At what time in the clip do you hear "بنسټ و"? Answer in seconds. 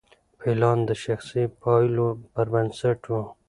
2.53-3.13